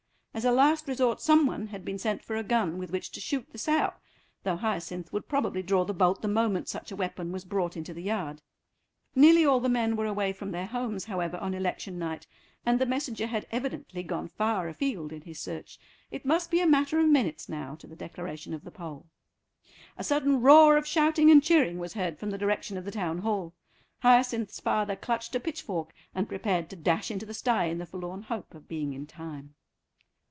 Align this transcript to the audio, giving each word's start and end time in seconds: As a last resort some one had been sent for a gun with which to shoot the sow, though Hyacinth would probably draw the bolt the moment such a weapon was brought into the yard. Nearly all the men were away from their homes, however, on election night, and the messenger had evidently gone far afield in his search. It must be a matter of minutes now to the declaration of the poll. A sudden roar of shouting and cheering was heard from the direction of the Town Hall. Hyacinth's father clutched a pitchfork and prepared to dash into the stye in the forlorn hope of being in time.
As 0.33 0.45
a 0.45 0.51
last 0.53 0.87
resort 0.87 1.19
some 1.19 1.45
one 1.45 1.67
had 1.67 1.83
been 1.83 1.99
sent 1.99 2.23
for 2.23 2.37
a 2.37 2.41
gun 2.41 2.77
with 2.77 2.89
which 2.89 3.11
to 3.11 3.19
shoot 3.19 3.45
the 3.51 3.57
sow, 3.57 3.93
though 4.43 4.55
Hyacinth 4.55 5.11
would 5.11 5.27
probably 5.27 5.61
draw 5.61 5.83
the 5.83 5.93
bolt 5.93 6.21
the 6.21 6.29
moment 6.29 6.69
such 6.69 6.89
a 6.89 6.95
weapon 6.95 7.33
was 7.33 7.43
brought 7.43 7.75
into 7.75 7.93
the 7.93 8.01
yard. 8.03 8.41
Nearly 9.13 9.45
all 9.45 9.59
the 9.59 9.67
men 9.67 9.97
were 9.97 10.05
away 10.05 10.31
from 10.31 10.51
their 10.51 10.67
homes, 10.67 11.03
however, 11.03 11.35
on 11.39 11.53
election 11.53 11.99
night, 11.99 12.27
and 12.65 12.79
the 12.79 12.85
messenger 12.85 13.27
had 13.27 13.45
evidently 13.51 14.03
gone 14.03 14.29
far 14.29 14.69
afield 14.69 15.11
in 15.11 15.23
his 15.23 15.37
search. 15.37 15.77
It 16.11 16.25
must 16.25 16.49
be 16.49 16.61
a 16.61 16.65
matter 16.65 16.97
of 16.97 17.07
minutes 17.07 17.49
now 17.49 17.75
to 17.75 17.85
the 17.85 17.97
declaration 17.97 18.53
of 18.53 18.63
the 18.63 18.71
poll. 18.71 19.07
A 19.97 20.03
sudden 20.03 20.39
roar 20.39 20.77
of 20.77 20.87
shouting 20.87 21.29
and 21.29 21.43
cheering 21.43 21.77
was 21.77 21.93
heard 21.95 22.17
from 22.17 22.29
the 22.29 22.37
direction 22.37 22.77
of 22.77 22.85
the 22.85 22.91
Town 22.91 23.17
Hall. 23.17 23.53
Hyacinth's 23.99 24.61
father 24.61 24.95
clutched 24.95 25.35
a 25.35 25.41
pitchfork 25.41 25.93
and 26.15 26.29
prepared 26.29 26.69
to 26.69 26.77
dash 26.77 27.11
into 27.11 27.25
the 27.25 27.33
stye 27.33 27.65
in 27.65 27.79
the 27.79 27.85
forlorn 27.85 28.21
hope 28.21 28.53
of 28.55 28.69
being 28.69 28.93
in 28.93 29.05
time. 29.05 29.55